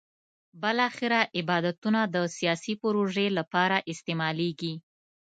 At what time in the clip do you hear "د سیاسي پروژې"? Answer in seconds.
2.15-3.27